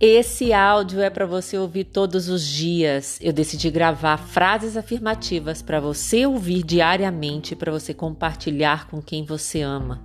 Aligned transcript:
Esse 0.00 0.52
áudio 0.52 1.00
é 1.00 1.10
para 1.10 1.26
você 1.26 1.58
ouvir 1.58 1.82
todos 1.82 2.28
os 2.28 2.46
dias. 2.46 3.18
Eu 3.20 3.32
decidi 3.32 3.68
gravar 3.68 4.16
frases 4.16 4.76
afirmativas 4.76 5.60
para 5.60 5.80
você 5.80 6.24
ouvir 6.24 6.62
diariamente, 6.62 7.56
para 7.56 7.72
você 7.72 7.92
compartilhar 7.92 8.86
com 8.86 9.02
quem 9.02 9.24
você 9.24 9.60
ama. 9.60 10.00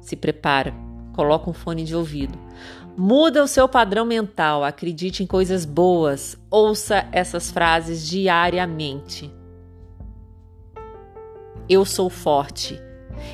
Se 0.00 0.14
prepara, 0.14 0.72
coloca 1.12 1.50
um 1.50 1.52
fone 1.52 1.82
de 1.82 1.92
ouvido. 1.92 2.38
Muda 2.96 3.42
o 3.42 3.48
seu 3.48 3.68
padrão 3.68 4.04
mental, 4.04 4.62
acredite 4.62 5.24
em 5.24 5.26
coisas 5.26 5.64
boas, 5.64 6.38
ouça 6.48 7.08
essas 7.10 7.50
frases 7.50 8.06
diariamente. 8.06 9.28
Eu 11.68 11.84
sou 11.84 12.08
forte. 12.08 12.80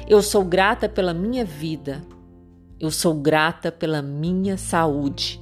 Eu 0.09 0.23
sou 0.23 0.43
grata 0.43 0.89
pela 0.89 1.13
minha 1.13 1.45
vida. 1.45 2.01
Eu 2.81 2.91
sou 2.91 3.13
grata 3.13 3.71
pela 3.71 4.01
minha 4.01 4.57
saúde. 4.57 5.42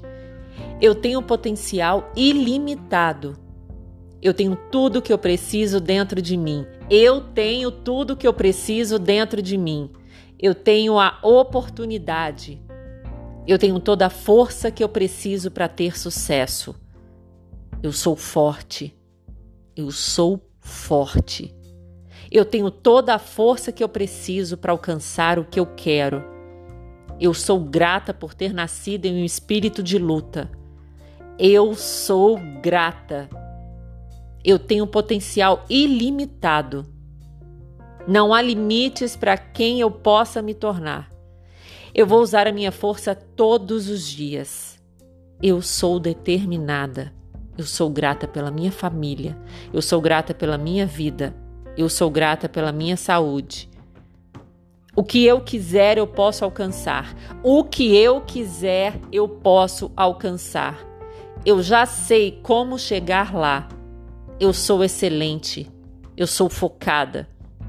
Eu 0.80 0.94
tenho 0.94 1.20
potencial 1.20 2.10
ilimitado. 2.16 3.36
Eu 4.22 4.32
tenho 4.32 4.56
tudo 4.70 4.98
o 4.98 5.02
que 5.02 5.12
eu 5.12 5.18
preciso 5.18 5.78
dentro 5.78 6.22
de 6.22 6.36
mim. 6.38 6.66
Eu 6.88 7.20
tenho 7.20 7.70
tudo 7.70 8.12
o 8.12 8.16
que 8.16 8.26
eu 8.26 8.32
preciso 8.32 8.98
dentro 8.98 9.42
de 9.42 9.58
mim. 9.58 9.90
Eu 10.38 10.54
tenho 10.54 10.98
a 10.98 11.18
oportunidade. 11.22 12.62
Eu 13.46 13.58
tenho 13.58 13.78
toda 13.78 14.06
a 14.06 14.10
força 14.10 14.70
que 14.70 14.82
eu 14.82 14.88
preciso 14.88 15.50
para 15.50 15.68
ter 15.68 15.98
sucesso. 15.98 16.74
Eu 17.82 17.92
sou 17.92 18.16
forte. 18.16 18.96
Eu 19.76 19.90
sou 19.90 20.50
forte. 20.60 21.54
Eu 22.30 22.44
tenho 22.44 22.70
toda 22.70 23.14
a 23.14 23.18
força 23.18 23.70
que 23.70 23.82
eu 23.84 23.88
preciso 23.88 24.56
para 24.56 24.72
alcançar 24.72 25.38
o 25.38 25.44
que 25.44 25.60
eu 25.60 25.66
quero. 25.66 26.24
Eu 27.18 27.34
sou 27.34 27.60
grata 27.60 28.14
por 28.14 28.32
ter 28.32 28.54
nascido 28.54 29.04
em 29.04 29.20
um 29.20 29.24
espírito 29.24 29.82
de 29.82 29.98
luta. 29.98 30.50
Eu 31.42 31.74
sou 31.74 32.38
grata. 32.60 33.26
Eu 34.44 34.58
tenho 34.58 34.86
potencial 34.86 35.64
ilimitado. 35.70 36.84
Não 38.06 38.34
há 38.34 38.42
limites 38.42 39.16
para 39.16 39.38
quem 39.38 39.80
eu 39.80 39.90
possa 39.90 40.42
me 40.42 40.52
tornar. 40.52 41.10
Eu 41.94 42.06
vou 42.06 42.20
usar 42.20 42.46
a 42.46 42.52
minha 42.52 42.70
força 42.70 43.14
todos 43.14 43.88
os 43.88 44.06
dias. 44.06 44.78
Eu 45.42 45.62
sou 45.62 45.98
determinada. 45.98 47.10
Eu 47.56 47.64
sou 47.64 47.88
grata 47.88 48.28
pela 48.28 48.50
minha 48.50 48.70
família. 48.70 49.34
Eu 49.72 49.80
sou 49.80 49.98
grata 49.98 50.34
pela 50.34 50.58
minha 50.58 50.84
vida. 50.84 51.34
Eu 51.74 51.88
sou 51.88 52.10
grata 52.10 52.50
pela 52.50 52.70
minha 52.70 52.98
saúde. 52.98 53.70
O 54.94 55.02
que 55.02 55.24
eu 55.24 55.40
quiser, 55.40 55.96
eu 55.96 56.06
posso 56.06 56.44
alcançar. 56.44 57.16
O 57.42 57.64
que 57.64 57.96
eu 57.96 58.20
quiser, 58.20 59.00
eu 59.10 59.26
posso 59.26 59.90
alcançar. 59.96 60.89
Eu 61.44 61.62
já 61.62 61.86
sei 61.86 62.38
como 62.42 62.78
chegar 62.78 63.34
lá. 63.34 63.66
Eu 64.38 64.52
sou 64.52 64.84
excelente. 64.84 65.70
Eu 66.14 66.26
sou 66.26 66.50
focada. 66.50 67.26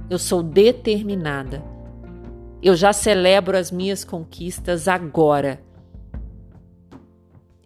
Eu 0.09 0.19
sou 0.19 0.43
determinada. 0.43 1.63
Eu 2.61 2.75
já 2.75 2.91
celebro 2.91 3.57
as 3.57 3.71
minhas 3.71 4.03
conquistas 4.03 4.89
agora. 4.89 5.63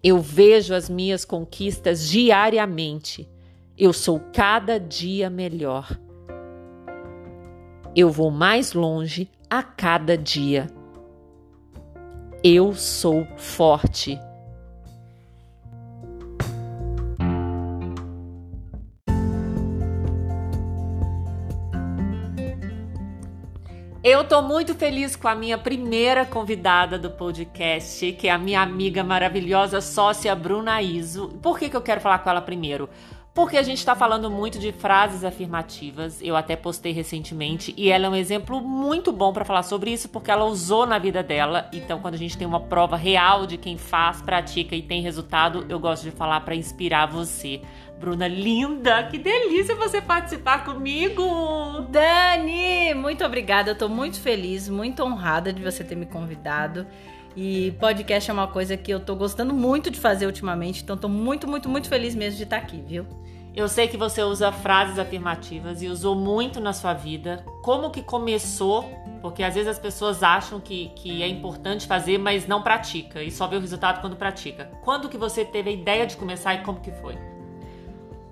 Eu 0.03 0.19
vejo 0.19 0.75
as 0.75 0.87
minhas 0.87 1.25
conquistas 1.25 2.07
diariamente. 2.07 3.27
Eu 3.75 3.91
sou 3.91 4.19
cada 4.31 4.79
dia 4.79 5.27
melhor. 5.27 5.99
Eu 7.95 8.11
vou 8.11 8.29
mais 8.29 8.73
longe 8.73 9.27
a 9.49 9.63
cada 9.63 10.15
dia. 10.15 10.67
Eu 12.43 12.75
sou 12.75 13.25
forte. 13.35 14.19
Tô 24.27 24.41
muito 24.41 24.73
feliz 24.73 25.15
com 25.15 25.27
a 25.27 25.35
minha 25.35 25.55
primeira 25.55 26.25
convidada 26.25 26.97
do 26.97 27.11
podcast, 27.11 28.11
que 28.13 28.27
é 28.27 28.31
a 28.31 28.39
minha 28.39 28.59
amiga 28.59 29.03
maravilhosa 29.03 29.79
sócia 29.81 30.35
Bruna 30.35 30.81
Iso. 30.81 31.29
Por 31.43 31.59
que, 31.59 31.69
que 31.69 31.77
eu 31.77 31.81
quero 31.81 32.01
falar 32.01 32.19
com 32.19 32.31
ela 32.31 32.41
primeiro? 32.41 32.89
Porque 33.35 33.57
a 33.57 33.63
gente 33.63 33.79
está 33.79 33.93
falando 33.93 34.31
muito 34.31 34.57
de 34.57 34.71
frases 34.71 35.25
afirmativas. 35.25 36.21
Eu 36.21 36.37
até 36.37 36.55
postei 36.55 36.93
recentemente 36.93 37.73
e 37.75 37.89
ela 37.89 38.05
é 38.05 38.09
um 38.09 38.15
exemplo 38.15 38.61
muito 38.61 39.11
bom 39.11 39.33
para 39.33 39.43
falar 39.43 39.63
sobre 39.63 39.91
isso, 39.91 40.07
porque 40.07 40.31
ela 40.31 40.45
usou 40.45 40.85
na 40.85 40.97
vida 40.97 41.21
dela. 41.21 41.69
Então, 41.73 41.99
quando 41.99 42.13
a 42.13 42.17
gente 42.17 42.37
tem 42.37 42.47
uma 42.47 42.61
prova 42.61 42.95
real 42.95 43.45
de 43.45 43.57
quem 43.57 43.77
faz, 43.77 44.21
pratica 44.21 44.73
e 44.73 44.81
tem 44.81 45.01
resultado, 45.01 45.65
eu 45.67 45.77
gosto 45.77 46.03
de 46.03 46.11
falar 46.11 46.39
para 46.39 46.55
inspirar 46.55 47.07
você. 47.07 47.59
Bruna, 47.99 48.25
linda, 48.25 49.03
que 49.03 49.17
delícia 49.17 49.75
você 49.75 50.01
participar 50.01 50.63
comigo! 50.63 51.21
Dani, 51.89 52.93
muito 52.93 53.25
obrigada. 53.25 53.71
Eu 53.71 53.77
tô 53.77 53.89
muito 53.89 54.17
feliz, 54.17 54.69
muito 54.69 55.03
honrada 55.03 55.51
de 55.51 55.61
você 55.61 55.83
ter 55.83 55.95
me 55.95 56.05
convidado. 56.05 56.87
E 57.35 57.71
podcast 57.81 58.31
é 58.31 58.33
uma 58.33 58.47
coisa 58.47 58.77
que 58.77 58.91
eu 58.91 58.99
tô 59.01 59.13
gostando 59.13 59.53
muito 59.53 59.91
de 59.91 59.99
fazer 59.99 60.25
ultimamente, 60.25 60.81
então 60.81 60.95
tô 60.95 61.09
muito, 61.09 61.45
muito, 61.45 61.67
muito 61.67 61.89
feliz 61.89 62.15
mesmo 62.15 62.37
de 62.37 62.43
estar 62.43 62.55
aqui, 62.55 62.81
viu? 62.81 63.05
Eu 63.55 63.69
sei 63.69 63.87
que 63.87 63.95
você 63.95 64.21
usa 64.21 64.51
frases 64.51 64.99
afirmativas 64.99 65.81
e 65.81 65.87
usou 65.87 66.13
muito 66.13 66.59
na 66.59 66.73
sua 66.73 66.93
vida. 66.93 67.45
Como 67.61 67.89
que 67.89 68.03
começou? 68.03 68.83
Porque 69.21 69.41
às 69.41 69.55
vezes 69.55 69.69
as 69.69 69.79
pessoas 69.79 70.21
acham 70.21 70.59
que, 70.59 70.89
que 70.89 71.23
é 71.23 71.27
importante 71.27 71.87
fazer, 71.87 72.17
mas 72.17 72.45
não 72.45 72.61
pratica 72.61 73.23
e 73.23 73.31
só 73.31 73.47
vê 73.47 73.55
o 73.55 73.61
resultado 73.61 74.01
quando 74.01 74.17
pratica. 74.17 74.69
Quando 74.83 75.07
que 75.07 75.17
você 75.17 75.45
teve 75.45 75.69
a 75.69 75.73
ideia 75.73 76.05
de 76.05 76.17
começar 76.17 76.53
e 76.53 76.63
como 76.63 76.81
que 76.81 76.91
foi? 76.91 77.17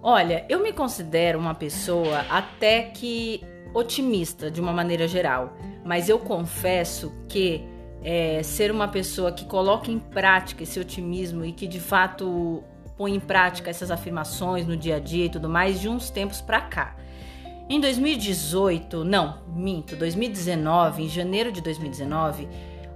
Olha, 0.01 0.45
eu 0.49 0.59
me 0.59 0.73
considero 0.73 1.39
uma 1.39 1.55
pessoa 1.55 2.25
até 2.29 2.81
que 2.81 3.41
otimista 3.73 4.51
de 4.51 4.59
uma 4.59 4.73
maneira 4.73 5.07
geral, 5.07 5.53
mas 5.85 6.09
eu 6.09 6.19
confesso 6.19 7.13
que 7.29 7.63
é, 8.03 8.43
ser 8.43 8.69
uma 8.69 8.89
pessoa 8.89 9.31
que 9.31 9.45
coloca 9.45 9.89
em 9.89 9.99
prática 9.99 10.63
esse 10.63 10.77
otimismo 10.77 11.45
e 11.45 11.53
que 11.53 11.65
de 11.65 11.79
fato 11.79 12.61
põe 13.03 13.15
em 13.15 13.19
prática 13.19 13.69
essas 13.69 13.91
afirmações 13.91 14.65
no 14.65 14.77
dia 14.77 14.95
a 14.95 14.99
dia 14.99 15.25
e 15.25 15.29
tudo 15.29 15.49
mais 15.49 15.81
de 15.81 15.89
uns 15.89 16.09
tempos 16.09 16.39
para 16.39 16.61
cá. 16.61 16.95
Em 17.69 17.77
2018, 17.81 19.03
não, 19.03 19.39
minto, 19.53 19.97
2019, 19.97 21.03
em 21.03 21.09
janeiro 21.09 21.51
de 21.51 21.59
2019, 21.59 22.47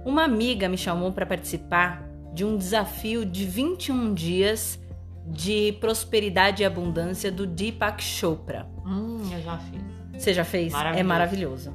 uma 0.06 0.24
amiga 0.24 0.66
me 0.66 0.78
chamou 0.78 1.12
para 1.12 1.26
participar 1.26 2.08
de 2.32 2.42
um 2.42 2.56
desafio 2.56 3.26
de 3.26 3.44
21 3.44 4.14
dias 4.14 4.80
de 5.26 5.72
prosperidade 5.72 6.62
e 6.62 6.64
abundância 6.64 7.30
do 7.30 7.46
Deepak 7.46 8.02
Chopra. 8.02 8.66
Hum, 8.86 9.20
eu 9.30 9.42
já 9.42 9.58
fiz. 9.58 9.82
Você 10.14 10.32
já 10.32 10.44
fez? 10.44 10.72
Maravilhoso. 10.72 11.00
É 11.00 11.02
maravilhoso. 11.02 11.74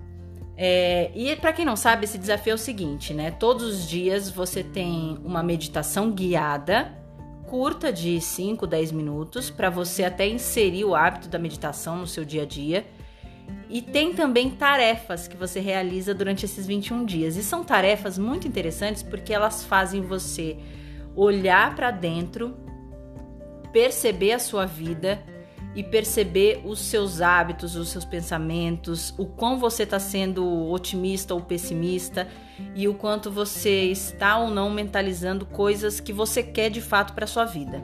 É, 0.57 1.11
e 1.13 1.35
para 1.35 1.53
quem 1.53 1.65
não 1.65 1.75
sabe, 1.75 2.05
esse 2.05 2.17
desafio 2.17 2.51
é 2.51 2.55
o 2.55 2.57
seguinte, 2.57 3.13
né? 3.13 3.29
Todos 3.29 3.63
os 3.63 3.87
dias 3.87 4.27
você 4.27 4.63
tem 4.63 5.19
uma 5.23 5.43
meditação 5.43 6.11
guiada, 6.11 7.02
curta 7.53 7.93
de 7.93 8.19
5, 8.19 8.65
10 8.65 8.91
minutos, 8.91 9.51
para 9.51 9.69
você 9.69 10.03
até 10.03 10.27
inserir 10.27 10.85
o 10.85 10.95
hábito 10.95 11.27
da 11.29 11.37
meditação 11.37 11.97
no 11.97 12.07
seu 12.07 12.25
dia 12.25 12.41
a 12.41 12.45
dia. 12.47 12.83
E 13.69 13.79
tem 13.79 14.11
também 14.11 14.49
tarefas 14.49 15.27
que 15.27 15.37
você 15.37 15.59
realiza 15.59 16.15
durante 16.15 16.45
esses 16.45 16.65
21 16.65 17.05
dias. 17.05 17.37
E 17.37 17.43
são 17.43 17.63
tarefas 17.63 18.17
muito 18.17 18.47
interessantes 18.47 19.03
porque 19.03 19.31
elas 19.31 19.63
fazem 19.63 20.01
você 20.01 20.57
olhar 21.15 21.75
para 21.75 21.91
dentro 21.91 22.57
perceber 23.71 24.31
a 24.31 24.39
sua 24.39 24.65
vida 24.65 25.23
e 25.75 25.83
perceber 25.83 26.61
os 26.63 26.79
seus 26.79 27.21
hábitos, 27.21 27.75
os 27.75 27.89
seus 27.89 28.05
pensamentos, 28.05 29.13
o 29.17 29.25
quão 29.25 29.57
você 29.57 29.83
está 29.83 29.99
sendo 29.99 30.69
otimista 30.69 31.33
ou 31.33 31.41
pessimista 31.41 32.27
e 32.75 32.87
o 32.87 32.93
quanto 32.93 33.31
você 33.31 33.85
está 33.85 34.37
ou 34.37 34.49
não 34.49 34.69
mentalizando 34.69 35.45
coisas 35.45 35.99
que 35.99 36.13
você 36.13 36.43
quer 36.43 36.69
de 36.69 36.81
fato 36.81 37.13
para 37.13 37.25
sua 37.25 37.45
vida. 37.45 37.83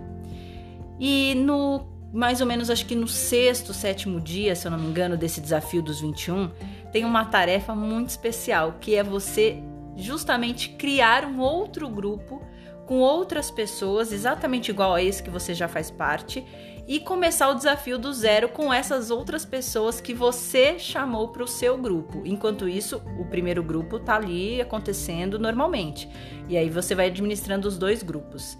E 0.99 1.33
no 1.35 1.87
mais 2.11 2.41
ou 2.41 2.47
menos 2.47 2.69
acho 2.69 2.85
que 2.85 2.95
no 2.95 3.07
sexto, 3.07 3.73
sétimo 3.73 4.19
dia, 4.19 4.55
se 4.55 4.65
eu 4.65 4.71
não 4.71 4.79
me 4.79 4.87
engano, 4.87 5.15
desse 5.15 5.39
desafio 5.39 5.81
dos 5.81 6.01
21, 6.01 6.49
tem 6.91 7.05
uma 7.05 7.25
tarefa 7.25 7.75
muito 7.75 8.09
especial, 8.09 8.77
que 8.81 8.95
é 8.95 9.03
você 9.03 9.61
justamente 9.95 10.69
criar 10.69 11.25
um 11.25 11.39
outro 11.39 11.87
grupo 11.87 12.41
com 12.89 13.01
outras 13.01 13.51
pessoas 13.51 14.11
exatamente 14.11 14.71
igual 14.71 14.95
a 14.95 15.03
esse 15.03 15.21
que 15.21 15.29
você 15.29 15.53
já 15.53 15.67
faz 15.67 15.91
parte 15.91 16.43
e 16.87 16.99
começar 16.99 17.47
o 17.49 17.53
desafio 17.53 17.99
do 17.99 18.11
zero 18.11 18.49
com 18.49 18.73
essas 18.73 19.11
outras 19.11 19.45
pessoas 19.45 20.01
que 20.01 20.11
você 20.11 20.79
chamou 20.79 21.27
para 21.27 21.43
o 21.43 21.47
seu 21.47 21.77
grupo. 21.77 22.23
Enquanto 22.25 22.67
isso, 22.67 22.99
o 23.19 23.25
primeiro 23.25 23.61
grupo 23.61 23.99
tá 23.99 24.15
ali 24.15 24.59
acontecendo 24.59 25.37
normalmente. 25.37 26.09
E 26.47 26.57
aí 26.57 26.67
você 26.67 26.95
vai 26.95 27.09
administrando 27.09 27.67
os 27.67 27.77
dois 27.77 28.01
grupos. 28.01 28.57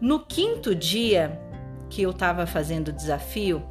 No 0.00 0.20
quinto 0.20 0.74
dia 0.74 1.38
que 1.90 2.00
eu 2.00 2.12
estava 2.12 2.46
fazendo 2.46 2.88
o 2.88 2.92
desafio, 2.92 3.62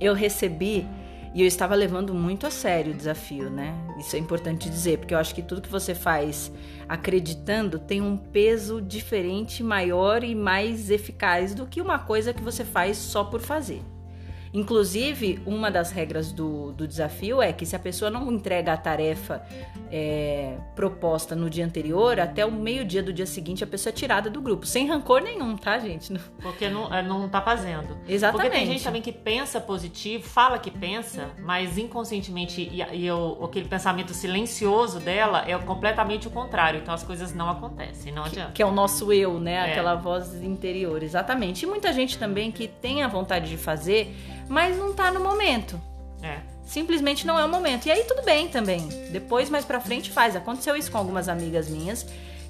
eu 0.00 0.14
recebi 0.14 0.88
E 1.36 1.42
eu 1.42 1.46
estava 1.46 1.74
levando 1.74 2.14
muito 2.14 2.46
a 2.46 2.50
sério 2.50 2.94
o 2.94 2.96
desafio, 2.96 3.50
né? 3.50 3.74
Isso 3.98 4.16
é 4.16 4.18
importante 4.18 4.70
dizer, 4.70 4.96
porque 4.96 5.12
eu 5.12 5.18
acho 5.18 5.34
que 5.34 5.42
tudo 5.42 5.60
que 5.60 5.68
você 5.68 5.94
faz 5.94 6.50
acreditando 6.88 7.78
tem 7.78 8.00
um 8.00 8.16
peso 8.16 8.80
diferente, 8.80 9.62
maior 9.62 10.24
e 10.24 10.34
mais 10.34 10.90
eficaz 10.90 11.54
do 11.54 11.66
que 11.66 11.78
uma 11.78 11.98
coisa 11.98 12.32
que 12.32 12.42
você 12.42 12.64
faz 12.64 12.96
só 12.96 13.22
por 13.22 13.42
fazer. 13.42 13.82
Inclusive, 14.56 15.38
uma 15.44 15.70
das 15.70 15.90
regras 15.90 16.32
do, 16.32 16.72
do 16.72 16.88
desafio 16.88 17.42
é 17.42 17.52
que 17.52 17.66
se 17.66 17.76
a 17.76 17.78
pessoa 17.78 18.10
não 18.10 18.32
entrega 18.32 18.72
a 18.72 18.76
tarefa 18.78 19.42
é, 19.92 20.56
proposta 20.74 21.36
no 21.36 21.50
dia 21.50 21.62
anterior, 21.62 22.18
até 22.18 22.42
o 22.46 22.50
meio-dia 22.50 23.02
do 23.02 23.12
dia 23.12 23.26
seguinte 23.26 23.62
a 23.62 23.66
pessoa 23.66 23.90
é 23.90 23.94
tirada 23.94 24.30
do 24.30 24.40
grupo. 24.40 24.64
Sem 24.64 24.88
rancor 24.88 25.20
nenhum, 25.20 25.58
tá, 25.58 25.78
gente? 25.78 26.10
Porque 26.40 26.70
não, 26.70 26.92
é, 26.92 27.02
não 27.02 27.28
tá 27.28 27.42
fazendo. 27.42 27.98
Exatamente. 28.08 28.48
Porque 28.48 28.58
tem 28.58 28.66
gente 28.72 28.82
também 28.82 29.02
que 29.02 29.12
pensa 29.12 29.60
positivo, 29.60 30.26
fala 30.26 30.58
que 30.58 30.70
pensa, 30.70 31.28
mas 31.38 31.76
inconscientemente, 31.76 32.62
e, 32.62 32.82
e 32.94 33.10
o, 33.10 33.44
aquele 33.44 33.68
pensamento 33.68 34.14
silencioso 34.14 35.00
dela 35.00 35.44
é 35.46 35.58
completamente 35.58 36.28
o 36.28 36.30
contrário. 36.30 36.80
Então 36.80 36.94
as 36.94 37.02
coisas 37.02 37.34
não 37.34 37.50
acontecem, 37.50 38.10
não 38.10 38.24
adianta. 38.24 38.52
Que, 38.52 38.54
que 38.54 38.62
é 38.62 38.66
o 38.66 38.72
nosso 38.72 39.12
eu, 39.12 39.38
né? 39.38 39.52
É. 39.52 39.70
Aquela 39.72 39.96
voz 39.96 40.42
interior, 40.42 41.02
exatamente. 41.02 41.64
E 41.64 41.66
muita 41.66 41.92
gente 41.92 42.16
também 42.16 42.50
que 42.50 42.66
tem 42.66 43.02
a 43.02 43.08
vontade 43.08 43.50
de 43.50 43.58
fazer 43.58 44.16
mas 44.48 44.76
não 44.76 44.92
tá 44.92 45.10
no 45.10 45.20
momento. 45.20 45.80
É. 46.22 46.38
Simplesmente 46.64 47.26
não 47.26 47.38
é 47.38 47.44
o 47.44 47.48
momento. 47.48 47.86
E 47.86 47.90
aí 47.90 48.04
tudo 48.04 48.22
bem 48.22 48.48
também. 48.48 48.88
Depois, 49.10 49.48
mais 49.48 49.64
pra 49.64 49.78
frente, 49.80 50.10
faz. 50.10 50.34
Aconteceu 50.34 50.74
isso 50.74 50.90
com 50.90 50.98
algumas 50.98 51.28
amigas 51.28 51.68
minhas 51.68 52.06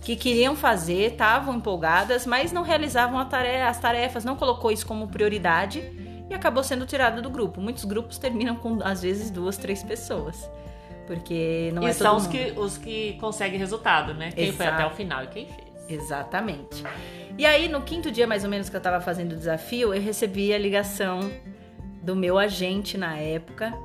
que 0.06 0.14
queriam 0.14 0.54
fazer, 0.54 1.12
estavam 1.12 1.56
empolgadas, 1.56 2.26
mas 2.26 2.52
não 2.52 2.62
realizavam 2.62 3.22
tarefa, 3.25 3.69
as 3.69 3.81
tarefas, 3.81 4.25
não 4.25 4.37
colocou 4.37 4.70
isso 4.70 4.87
como 4.87 5.08
prioridade 5.08 5.82
e 6.31 6.32
acabou 6.32 6.62
sendo 6.62 6.87
tirado 6.87 7.20
do 7.20 7.28
grupo. 7.28 7.60
Muitos 7.60 7.84
grupos 7.84 8.16
terminam 8.16 8.54
com, 8.54 8.78
às 8.84 9.02
vezes, 9.02 9.31
duas, 9.31 9.56
três 9.56 9.82
pessoas. 9.82 10.48
Porque 11.08 11.70
não 11.75 11.82
e 11.82 11.87
é 11.87 11.93
são 11.93 12.12
todo 12.12 12.20
os 12.20 12.26
mundo. 12.26 12.32
que, 12.32 12.60
os 12.60 12.78
que 12.78 13.12
conseguem 13.20 13.58
resultado, 13.58 14.14
né? 14.14 14.31
Quem 14.31 14.52
foi 14.52 14.66
Exato. 14.66 14.82
até 14.82 14.93
o 14.93 14.96
final 14.96 15.25
e 15.25 15.26
quem 15.26 15.46
fez. 15.46 15.66
Exatamente. 15.88 16.84
E 17.38 17.44
aí, 17.44 17.69
no 17.69 17.82
quinto 17.82 18.10
dia, 18.10 18.26
mais 18.26 18.44
ou 18.44 18.50
menos, 18.50 18.69
que 18.69 18.76
eu 18.76 18.81
tava 18.81 19.00
fazendo 19.00 19.32
o 19.32 19.37
desafio, 19.37 19.93
eu 19.94 20.00
recebi 20.00 20.54
a 20.54 20.58
ligação 20.58 21.31
do 22.06 22.14
meu 22.14 22.38
agente 22.38 22.97
na 22.97 23.19
época 23.19 23.76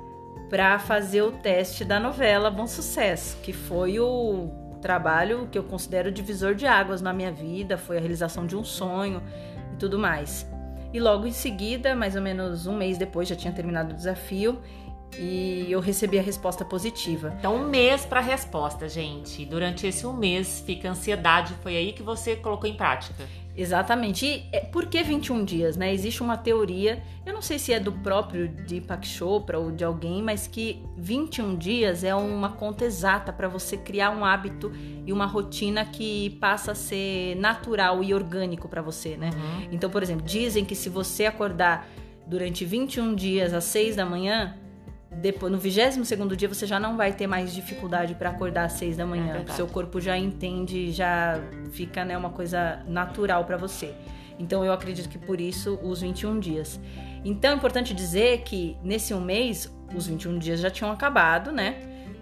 para 0.48 0.78
fazer 0.78 1.24
o 1.24 1.32
teste 1.32 1.84
da 1.84 2.00
novela 2.00 2.52
Bom 2.52 2.68
Sucesso, 2.68 3.38
que 3.42 3.52
foi 3.52 4.00
o 4.00 4.50
trabalho 4.80 5.48
que 5.52 5.58
eu 5.58 5.64
considero 5.64 6.12
divisor 6.12 6.54
de 6.54 6.68
águas 6.68 7.02
na 7.02 7.12
minha 7.12 7.32
vida, 7.32 7.80
foi 7.80 7.98
a 7.98 8.00
realização 8.00 8.46
de 8.46 8.56
um 8.56 8.64
sonho 8.64 9.24
e 9.74 9.78
tudo 9.78 9.98
mais. 9.98 10.48
E 10.94 11.00
logo 11.00 11.26
em 11.26 11.32
seguida, 11.32 11.96
mais 11.96 12.16
ou 12.16 12.22
menos 12.22 12.68
um 12.68 12.78
mês 12.78 12.96
depois, 12.96 13.28
já 13.28 13.36
tinha 13.36 13.52
terminado 13.52 13.94
o 13.94 13.96
desafio 13.96 14.62
e 15.18 15.66
eu 15.70 15.80
recebi 15.80 16.20
a 16.20 16.22
resposta 16.22 16.64
positiva. 16.64 17.34
Então, 17.40 17.56
um 17.56 17.70
mês 17.70 18.06
para 18.06 18.20
resposta, 18.20 18.88
gente. 18.88 19.46
Durante 19.46 19.88
esse 19.88 20.06
um 20.06 20.14
mês 20.14 20.62
fica 20.64 20.90
ansiedade. 20.90 21.56
Foi 21.64 21.76
aí 21.76 21.92
que 21.92 22.04
você 22.04 22.36
colocou 22.36 22.70
em 22.70 22.76
prática. 22.76 23.26
Exatamente. 23.56 24.26
E 24.26 24.46
é, 24.52 24.62
por 24.62 24.86
que 24.86 25.02
21 25.04 25.44
dias, 25.44 25.76
né? 25.76 25.94
Existe 25.94 26.22
uma 26.22 26.38
teoria, 26.38 27.04
eu 27.26 27.34
não 27.34 27.42
sei 27.42 27.60
se 27.60 27.74
é 27.74 27.80
do 27.80 27.92
próprio 27.92 28.48
Deepak 28.48 29.06
Chopra 29.06 29.60
ou 29.60 29.72
de 29.72 29.84
alguém, 29.84 30.22
mas 30.22 30.48
que 30.48 30.82
21 30.98 31.58
dias 31.58 32.04
é 32.04 32.16
uma 32.16 32.50
conta 32.50 32.86
exata 32.86 33.34
para 33.34 33.48
você 33.48 33.78
criar 33.78 34.12
um 34.12 34.24
hábito 34.24 34.72
e 35.06 35.12
uma 35.12 35.26
rotina 35.26 35.86
que 35.86 36.32
passa 36.40 36.72
a 36.72 36.76
ser 36.76 37.36
natural 37.36 38.04
e 38.04 38.14
orgânico 38.14 38.68
para 38.68 38.82
você, 38.82 39.18
né? 39.18 39.30
Uhum. 39.34 39.68
Então, 39.72 39.90
por 39.90 40.02
exemplo, 40.02 40.26
dizem 40.26 40.64
que 40.64 40.76
se 40.76 40.90
você 40.90 41.26
acordar 41.26 41.88
durante 42.26 42.64
21 42.64 43.14
dias 43.14 43.54
às 43.54 43.66
6 43.66 43.98
da 43.98 44.06
manhã, 44.06 44.56
depois, 45.12 45.52
no 45.52 45.58
22 45.58 46.38
dia 46.38 46.48
você 46.48 46.66
já 46.66 46.80
não 46.80 46.96
vai 46.96 47.12
ter 47.12 47.28
mais 47.28 47.54
dificuldade 47.54 48.16
para 48.16 48.30
acordar 48.30 48.66
às 48.66 48.74
6 48.74 48.98
da 48.98 49.04
É 49.04 49.06
manhã. 49.06 49.34
verdade. 49.34 49.54
seu 49.54 49.68
corpo 49.68 50.00
já 50.00 50.18
entende, 50.18 50.92
já 50.92 51.40
fica 51.72 52.06
né, 52.06 52.18
uma 52.18 52.30
coisa 52.30 52.82
natural 52.88 53.44
para 53.44 53.58
você. 53.58 53.94
Então 54.40 54.64
eu 54.64 54.72
acredito 54.72 55.10
que 55.10 55.18
por 55.18 55.40
isso 55.42 55.78
os 55.84 56.02
21 56.02 56.40
dias. 56.40 56.80
Então 57.24 57.52
é 57.52 57.56
importante 57.56 57.94
dizer 57.94 58.42
que 58.42 58.78
nesse 58.84 59.14
um 59.14 59.22
mês, 59.22 59.72
os 59.94 60.08
21 60.08 60.40
dias 60.40 60.60
já 60.60 60.70
tinham 60.72 60.92
acabado, 60.92 61.52
né? 61.52 61.76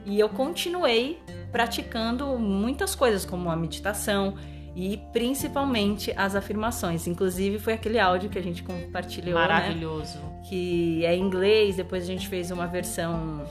E 0.05 0.19
eu 0.19 0.27
continuei 0.27 1.19
praticando 1.51 2.37
muitas 2.37 2.95
coisas, 2.95 3.23
como 3.25 3.49
a 3.49 3.55
meditação 3.55 4.35
e 4.79 4.95
principalmente 5.11 6.13
as 6.15 6.35
afirmações. 6.35 7.05
Inclusive 7.05 7.59
foi 7.59 7.73
aquele 7.73 7.99
áudio 7.99 8.29
que 8.29 8.39
a 8.39 8.41
gente 8.41 8.63
compartilhou, 8.63 9.37
né? 9.37 9.47
Maravilhoso. 9.47 10.17
que 10.47 11.05
é 11.05 11.13
em 11.13 11.21
inglês, 11.21 11.75
depois 11.75 12.03
a 12.03 12.05
gente 12.05 12.29
fez 12.29 12.49
uma 12.49 12.65
versão 12.65 13.43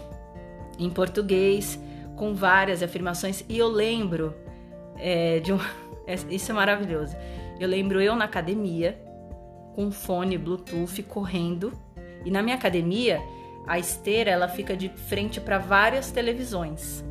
em 0.78 0.88
português 0.88 1.78
com 2.16 2.34
várias 2.34 2.82
afirmações. 2.82 3.44
E 3.46 3.58
eu 3.58 3.68
lembro 3.68 4.34
é, 4.96 5.38
de 5.40 5.52
um. 5.52 5.58
é, 6.08 6.14
Isso 6.30 6.50
é 6.50 6.54
maravilhoso. 6.54 7.14
Eu 7.60 7.68
lembro 7.68 8.00
eu 8.00 8.16
na 8.16 8.24
academia, 8.24 8.98
com 9.74 9.90
fone 9.90 10.38
Bluetooth, 10.38 11.02
correndo. 11.02 11.74
E 12.24 12.30
na 12.30 12.42
minha 12.42 12.56
academia, 12.56 13.20
a 13.66 13.78
esteira 13.78 14.30
ela 14.30 14.48
fica 14.48 14.74
de 14.74 14.88
frente 14.88 15.42
para 15.42 15.58
várias 15.58 16.10
televisões. 16.10 17.04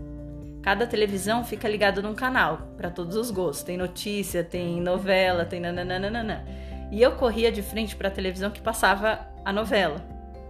Cada 0.62 0.86
televisão 0.86 1.44
fica 1.44 1.68
ligada 1.70 2.02
num 2.02 2.14
canal, 2.14 2.58
para 2.76 2.90
todos 2.90 3.16
os 3.16 3.32
gostos. 3.32 3.64
Tem 3.64 3.78
notícia, 3.78 4.44
tem 4.44 4.82
novela, 4.82 5.46
tem 5.46 5.60
nananana. 5.60 6.46
E 6.92 7.02
eu 7.02 7.14
corria 7.14 7.52
de 7.52 7.62
frente 7.62 7.96
para 7.96 8.08
a 8.08 8.12
televisão 8.12 8.50
que 8.52 8.62
passava 8.62 9.20
a 9.46 9.54
novela, 9.54 10.02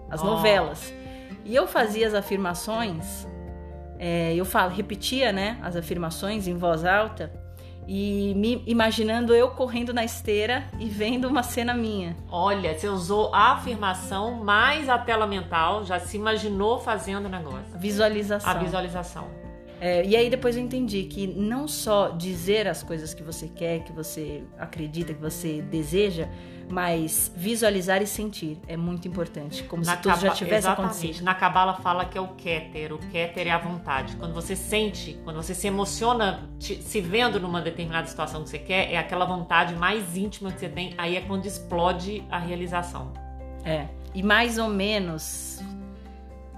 as 0.09 0.21
Oh. 0.21 0.25
novelas. 0.25 0.93
E 1.45 1.55
eu 1.55 1.67
fazia 1.67 2.07
as 2.07 2.13
afirmações, 2.13 3.27
é, 3.99 4.33
eu 4.35 4.45
falo, 4.45 4.71
repetia, 4.73 5.31
né, 5.31 5.57
as 5.61 5.75
afirmações 5.75 6.47
em 6.47 6.55
voz 6.55 6.83
alta 6.85 7.31
e 7.87 8.33
me 8.35 8.61
imaginando 8.67 9.33
eu 9.33 9.49
correndo 9.51 9.93
na 9.93 10.03
esteira 10.03 10.65
e 10.77 10.89
vendo 10.89 11.27
uma 11.27 11.41
cena 11.41 11.73
minha. 11.73 12.15
Olha, 12.29 12.77
você 12.77 12.87
usou 12.89 13.33
a 13.33 13.53
afirmação 13.53 14.43
mais 14.43 14.89
a 14.89 14.97
tela 14.97 15.25
mental, 15.25 15.85
já 15.85 15.99
se 15.99 16.17
imaginou 16.17 16.79
fazendo 16.79 17.25
o 17.27 17.29
negócio. 17.29 17.77
Visualização. 17.77 18.51
A 18.51 18.55
visualização. 18.55 19.46
É, 19.79 20.03
e 20.05 20.15
aí 20.15 20.29
depois 20.29 20.55
eu 20.57 20.63
entendi 20.63 21.03
que 21.03 21.27
não 21.27 21.67
só 21.67 22.09
dizer 22.09 22.67
as 22.67 22.81
coisas 22.81 23.13
que 23.13 23.21
você 23.21 23.47
quer, 23.47 23.83
que 23.83 23.91
você 23.91 24.43
acredita, 24.57 25.13
que 25.13 25.21
você 25.21 25.61
deseja, 25.61 26.27
mas 26.69 27.31
visualizar 27.35 28.01
e 28.01 28.07
sentir 28.07 28.57
é 28.67 28.75
muito 28.75 29.07
importante, 29.07 29.63
como 29.63 29.85
se 29.85 29.95
tudo 29.97 30.19
já 30.19 30.31
tivesse 30.31 30.67
Exatamente. 30.67 30.91
acontecido. 30.95 31.23
Na 31.23 31.35
Cabala 31.35 31.75
fala 31.75 32.05
que 32.05 32.17
é 32.17 32.21
o 32.21 32.29
Keter. 32.29 32.91
O 32.91 32.97
Keter 32.97 33.47
é 33.47 33.51
a 33.51 33.57
vontade. 33.59 34.15
Quando 34.17 34.33
você 34.33 34.55
sente, 34.55 35.17
quando 35.23 35.37
você 35.37 35.53
se 35.53 35.67
emociona 35.67 36.49
te- 36.59 36.81
se 36.81 36.99
vendo 36.99 37.39
numa 37.39 37.61
determinada 37.61 38.07
situação 38.07 38.43
que 38.43 38.49
você 38.49 38.59
quer, 38.59 38.91
é 38.91 38.97
aquela 38.97 39.25
vontade 39.25 39.75
mais 39.75 40.17
íntima 40.17 40.51
que 40.51 40.59
você 40.59 40.67
tem. 40.69 40.93
Aí 40.97 41.15
é 41.15 41.21
quando 41.21 41.45
explode 41.45 42.23
a 42.29 42.37
realização. 42.39 43.13
É. 43.63 43.85
E 44.13 44.23
mais 44.23 44.57
ou 44.57 44.67
menos 44.69 45.61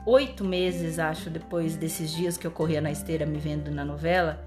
oito 0.09 0.43
meses, 0.43 0.99
acho, 0.99 1.29
depois 1.29 1.75
desses 1.75 2.11
dias 2.11 2.37
que 2.37 2.45
eu 2.47 2.51
corria 2.51 2.81
na 2.81 2.91
esteira 2.91 3.25
me 3.25 3.37
vendo 3.37 3.69
na 3.71 3.85
novela, 3.85 4.43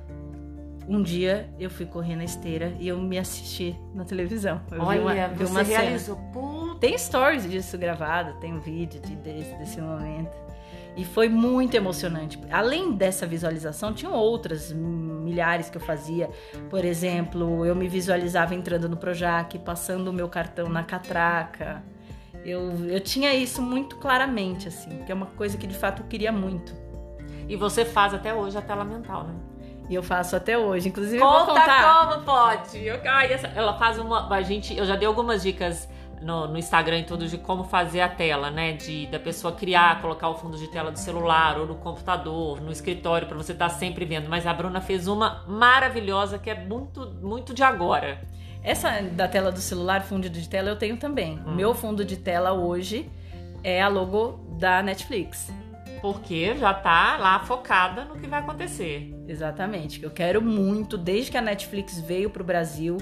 um 0.88 1.00
dia 1.02 1.48
eu 1.58 1.70
fui 1.70 1.86
correr 1.86 2.16
na 2.16 2.24
esteira 2.24 2.74
e 2.80 2.88
eu 2.88 2.98
me 3.00 3.16
assisti 3.18 3.76
na 3.94 4.04
televisão. 4.04 4.60
Eu 4.70 4.78
vi 4.80 4.84
Olha, 4.84 5.00
uma, 5.00 5.28
vi 5.28 5.44
você 5.44 5.50
uma 5.52 5.62
realizou. 5.62 6.16
Puta. 6.32 6.78
Tem 6.80 6.98
stories 6.98 7.48
disso 7.48 7.78
gravado, 7.78 8.34
tem 8.40 8.52
um 8.52 8.58
vídeo 8.60 9.00
de- 9.00 9.14
desse, 9.16 9.54
desse 9.54 9.80
momento. 9.80 10.36
E 10.94 11.04
foi 11.06 11.26
muito 11.28 11.74
emocionante. 11.74 12.38
Além 12.50 12.92
dessa 12.92 13.26
visualização, 13.26 13.94
tinham 13.94 14.12
outras 14.12 14.72
milhares 14.72 15.70
que 15.70 15.78
eu 15.78 15.80
fazia. 15.80 16.28
Por 16.68 16.84
exemplo, 16.84 17.64
eu 17.64 17.74
me 17.74 17.88
visualizava 17.88 18.54
entrando 18.54 18.88
no 18.90 18.96
Projac, 18.96 19.58
passando 19.60 20.08
o 20.08 20.12
meu 20.12 20.28
cartão 20.28 20.68
na 20.68 20.82
catraca. 20.82 21.82
Eu, 22.44 22.72
eu 22.88 23.00
tinha 23.00 23.32
isso 23.34 23.62
muito 23.62 23.96
claramente, 23.96 24.68
assim, 24.68 25.02
que 25.04 25.12
é 25.12 25.14
uma 25.14 25.26
coisa 25.26 25.56
que 25.56 25.66
de 25.66 25.74
fato 25.76 26.02
eu 26.02 26.06
queria 26.08 26.32
muito. 26.32 26.72
E 27.48 27.56
você 27.56 27.84
faz 27.84 28.12
até 28.14 28.34
hoje 28.34 28.56
a 28.58 28.62
tela 28.62 28.84
mental, 28.84 29.24
né? 29.24 29.34
E 29.88 29.94
eu 29.94 30.02
faço 30.02 30.34
até 30.34 30.56
hoje. 30.56 30.88
Inclusive, 30.88 31.18
eu 31.18 31.28
vou 31.28 31.40
Conta 31.46 31.60
contar. 31.60 32.08
como 32.10 32.24
pode. 32.24 32.84
Eu- 32.84 33.00
ai, 33.04 33.32
essa- 33.32 33.48
ela 33.48 33.74
faz 33.78 33.98
uma. 33.98 34.28
A 34.32 34.40
gente, 34.42 34.76
eu 34.76 34.84
já 34.86 34.96
dei 34.96 35.06
algumas 35.06 35.42
dicas 35.42 35.88
no, 36.22 36.46
no 36.48 36.56
Instagram 36.56 37.00
e 37.00 37.04
tudo 37.04 37.26
de 37.26 37.36
como 37.36 37.64
fazer 37.64 38.00
a 38.00 38.08
tela, 38.08 38.50
né? 38.50 38.72
De 38.72 39.06
da 39.06 39.18
pessoa 39.18 39.52
criar, 39.52 40.00
colocar 40.00 40.28
o 40.28 40.34
fundo 40.36 40.56
de 40.56 40.68
tela 40.68 40.90
do 40.90 40.98
celular 40.98 41.58
ou 41.58 41.66
no 41.66 41.74
computador, 41.74 42.60
no 42.60 42.70
escritório 42.72 43.26
para 43.28 43.36
você 43.36 43.52
estar 43.52 43.68
sempre 43.68 44.04
vendo. 44.04 44.28
Mas 44.30 44.46
a 44.46 44.54
Bruna 44.54 44.80
fez 44.80 45.06
uma 45.08 45.44
maravilhosa 45.46 46.38
que 46.38 46.48
é 46.48 46.54
muito, 46.64 47.06
muito 47.20 47.52
de 47.52 47.62
agora. 47.62 48.20
Essa 48.64 49.00
da 49.00 49.26
tela 49.26 49.50
do 49.50 49.60
celular, 49.60 50.02
fundo 50.02 50.28
de 50.30 50.48
tela, 50.48 50.68
eu 50.68 50.76
tenho 50.76 50.96
também. 50.96 51.38
O 51.44 51.50
Hum. 51.50 51.54
meu 51.56 51.74
fundo 51.74 52.04
de 52.04 52.16
tela 52.16 52.52
hoje 52.52 53.10
é 53.64 53.82
a 53.82 53.88
logo 53.88 54.38
da 54.58 54.82
Netflix. 54.82 55.50
Porque 56.00 56.54
já 56.56 56.72
tá 56.74 57.16
lá 57.16 57.38
focada 57.40 58.04
no 58.04 58.16
que 58.16 58.26
vai 58.26 58.40
acontecer. 58.40 59.14
Exatamente. 59.28 60.00
que 60.00 60.06
Eu 60.06 60.10
quero 60.10 60.42
muito, 60.42 60.96
desde 60.98 61.30
que 61.30 61.36
a 61.38 61.42
Netflix 61.42 62.00
veio 62.00 62.28
pro 62.30 62.42
Brasil. 62.44 62.96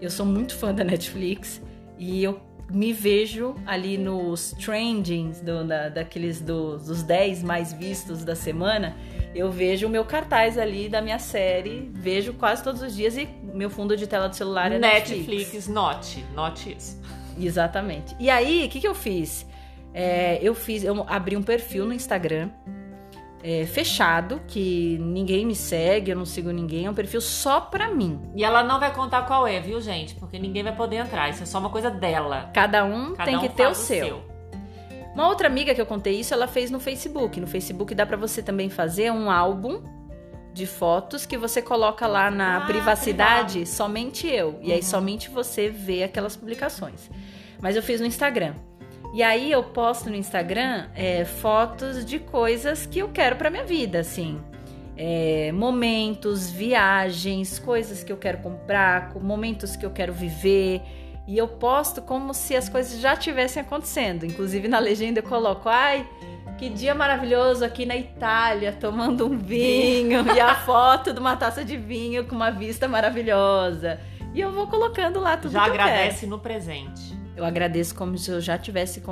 Eu 0.00 0.10
sou 0.10 0.24
muito 0.24 0.54
fã 0.56 0.72
da 0.72 0.84
Netflix 0.84 1.60
e 1.98 2.22
eu 2.22 2.40
me 2.70 2.92
vejo 2.92 3.54
ali 3.66 3.96
nos 3.98 4.52
trendings 4.52 5.40
do, 5.40 5.64
da, 5.66 5.88
daqueles 5.88 6.40
do, 6.40 6.76
dos 6.78 7.02
10 7.02 7.42
mais 7.42 7.72
vistos 7.72 8.24
da 8.24 8.34
semana. 8.34 8.94
Eu 9.34 9.50
vejo 9.50 9.86
o 9.86 9.90
meu 9.90 10.04
cartaz 10.04 10.56
ali 10.56 10.88
da 10.88 11.00
minha 11.02 11.18
série, 11.18 11.90
vejo 11.94 12.32
quase 12.34 12.62
todos 12.64 12.80
os 12.82 12.94
dias 12.94 13.16
e 13.16 13.26
meu 13.54 13.70
fundo 13.70 13.96
de 13.96 14.06
tela 14.06 14.28
do 14.28 14.36
celular 14.36 14.72
é 14.72 14.78
Netflix. 14.78 15.26
Netflix, 15.26 15.68
note, 15.68 16.24
note 16.34 16.76
isso. 16.76 17.00
Exatamente. 17.38 18.16
E 18.18 18.28
aí, 18.28 18.66
o 18.66 18.68
que, 18.68 18.80
que 18.80 18.88
eu 18.88 18.94
fiz? 18.94 19.46
É, 19.94 20.38
eu 20.42 20.54
fiz, 20.54 20.84
eu 20.84 21.04
abri 21.08 21.36
um 21.36 21.42
perfil 21.42 21.84
no 21.84 21.92
Instagram 21.92 22.50
é, 23.42 23.66
fechado, 23.66 24.40
que 24.46 24.98
ninguém 24.98 25.46
me 25.46 25.54
segue, 25.54 26.10
eu 26.10 26.16
não 26.16 26.24
sigo 26.24 26.50
ninguém, 26.50 26.86
é 26.86 26.90
um 26.90 26.94
perfil 26.94 27.20
só 27.20 27.60
pra 27.60 27.90
mim. 27.90 28.20
E 28.34 28.44
ela 28.44 28.62
não 28.62 28.80
vai 28.80 28.92
contar 28.92 29.22
qual 29.22 29.46
é, 29.46 29.60
viu, 29.60 29.80
gente? 29.80 30.14
Porque 30.16 30.38
ninguém 30.38 30.62
vai 30.62 30.74
poder 30.74 30.96
entrar, 30.96 31.28
isso 31.30 31.42
é 31.42 31.46
só 31.46 31.58
uma 31.58 31.70
coisa 31.70 31.90
dela. 31.90 32.50
Cada 32.52 32.84
um 32.84 33.14
Cada 33.14 33.24
tem 33.24 33.36
um 33.36 33.40
que 33.40 33.48
ter 33.48 33.66
o 33.66 33.74
seu. 33.74 34.06
seu. 34.06 34.28
Uma 35.14 35.28
outra 35.28 35.48
amiga 35.48 35.74
que 35.74 35.80
eu 35.80 35.86
contei 35.86 36.20
isso, 36.20 36.32
ela 36.32 36.46
fez 36.46 36.70
no 36.70 36.78
Facebook. 36.78 37.40
No 37.40 37.46
Facebook 37.46 37.94
dá 37.94 38.06
para 38.06 38.16
você 38.16 38.42
também 38.42 38.68
fazer 38.68 39.10
um 39.10 39.30
álbum 39.30 39.82
de 40.58 40.66
fotos 40.66 41.24
que 41.24 41.38
você 41.38 41.62
coloca 41.62 42.06
lá 42.06 42.30
na 42.30 42.58
ah, 42.58 42.66
privacidade, 42.66 43.60
privado. 43.60 43.76
somente 43.76 44.26
eu. 44.26 44.48
Uhum. 44.48 44.60
E 44.62 44.72
aí 44.72 44.80
uhum. 44.80 44.84
somente 44.84 45.30
você 45.30 45.70
vê 45.70 46.02
aquelas 46.02 46.36
publicações. 46.36 47.08
Mas 47.62 47.76
eu 47.76 47.82
fiz 47.82 48.00
no 48.00 48.06
Instagram. 48.06 48.54
E 49.14 49.22
aí 49.22 49.50
eu 49.50 49.62
posto 49.62 50.10
no 50.10 50.16
Instagram 50.16 50.88
é, 50.94 51.24
fotos 51.24 52.04
de 52.04 52.18
coisas 52.18 52.84
que 52.84 52.98
eu 52.98 53.08
quero 53.08 53.36
para 53.36 53.48
minha 53.48 53.64
vida, 53.64 54.00
assim. 54.00 54.38
É, 54.96 55.52
momentos, 55.52 56.50
viagens, 56.50 57.58
coisas 57.58 58.02
que 58.02 58.12
eu 58.12 58.16
quero 58.16 58.38
comprar, 58.38 59.14
momentos 59.14 59.76
que 59.76 59.86
eu 59.86 59.90
quero 59.90 60.12
viver. 60.12 60.82
E 61.28 61.36
eu 61.36 61.46
posto 61.46 62.00
como 62.00 62.32
se 62.32 62.56
as 62.56 62.70
coisas 62.70 62.98
já 62.98 63.14
tivessem 63.14 63.60
acontecendo. 63.60 64.24
Inclusive 64.24 64.66
na 64.66 64.78
legenda 64.78 65.18
eu 65.18 65.22
coloco, 65.22 65.68
ai, 65.68 66.08
que 66.56 66.70
dia 66.70 66.94
maravilhoso 66.94 67.62
aqui 67.62 67.84
na 67.84 67.94
Itália, 67.94 68.72
tomando 68.72 69.26
um 69.26 69.36
vinho 69.36 70.24
e 70.34 70.40
a 70.40 70.54
foto 70.54 71.12
de 71.12 71.20
uma 71.20 71.36
taça 71.36 71.62
de 71.62 71.76
vinho 71.76 72.24
com 72.24 72.34
uma 72.34 72.50
vista 72.50 72.88
maravilhosa. 72.88 74.00
E 74.32 74.40
eu 74.40 74.50
vou 74.50 74.68
colocando 74.68 75.20
lá 75.20 75.36
tudo 75.36 75.52
já 75.52 75.64
que 75.64 75.70
agradece 75.70 76.20
quero. 76.20 76.30
no 76.30 76.38
presente. 76.38 77.14
Eu 77.36 77.44
agradeço 77.44 77.94
como 77.94 78.16
se 78.16 78.30
eu 78.30 78.40
já 78.40 78.56
tivesse 78.56 79.02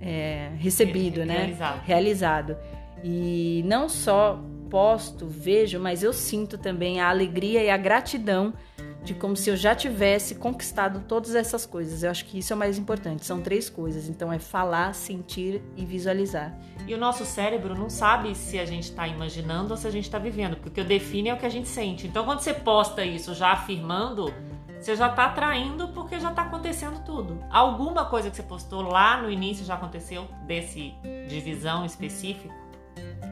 é, 0.00 0.50
recebido, 0.58 1.24
né? 1.24 1.38
Realizado. 1.38 1.82
Realizado. 1.84 2.56
E 3.02 3.64
não 3.66 3.88
só 3.88 4.40
posto, 4.70 5.26
vejo, 5.26 5.80
mas 5.80 6.04
eu 6.04 6.12
sinto 6.12 6.56
também 6.56 7.00
a 7.00 7.08
alegria 7.08 7.64
e 7.64 7.68
a 7.70 7.76
gratidão 7.76 8.54
de 9.02 9.14
como 9.14 9.36
se 9.36 9.48
eu 9.48 9.56
já 9.56 9.74
tivesse 9.74 10.34
conquistado 10.34 11.02
todas 11.06 11.34
essas 11.34 11.64
coisas. 11.64 12.02
Eu 12.02 12.10
acho 12.10 12.24
que 12.24 12.38
isso 12.38 12.52
é 12.52 12.56
o 12.56 12.58
mais 12.58 12.78
importante. 12.78 13.24
São 13.24 13.40
três 13.40 13.70
coisas. 13.70 14.08
Então 14.08 14.32
é 14.32 14.38
falar, 14.38 14.94
sentir 14.94 15.62
e 15.76 15.84
visualizar. 15.84 16.56
E 16.86 16.94
o 16.94 16.98
nosso 16.98 17.24
cérebro 17.24 17.74
não 17.74 17.88
sabe 17.88 18.34
se 18.34 18.58
a 18.58 18.64
gente 18.64 18.84
está 18.84 19.06
imaginando 19.06 19.72
ou 19.72 19.76
se 19.76 19.86
a 19.86 19.90
gente 19.90 20.04
está 20.04 20.18
vivendo, 20.18 20.56
porque 20.56 20.68
o 20.68 20.72
que 20.72 20.80
eu 20.80 20.84
define 20.84 21.28
é 21.28 21.34
o 21.34 21.36
que 21.36 21.46
a 21.46 21.50
gente 21.50 21.68
sente. 21.68 22.06
Então 22.06 22.24
quando 22.24 22.40
você 22.40 22.54
posta 22.54 23.04
isso 23.04 23.34
já 23.34 23.52
afirmando, 23.52 24.32
você 24.80 24.94
já 24.94 25.08
está 25.08 25.26
atraindo 25.26 25.88
porque 25.88 26.20
já 26.20 26.30
está 26.30 26.42
acontecendo 26.42 27.04
tudo. 27.04 27.42
Alguma 27.50 28.04
coisa 28.04 28.30
que 28.30 28.36
você 28.36 28.42
postou 28.42 28.82
lá 28.82 29.20
no 29.20 29.30
início 29.30 29.64
já 29.64 29.74
aconteceu 29.74 30.26
desse 30.46 30.94
divisão 31.28 31.84
específico? 31.84 32.54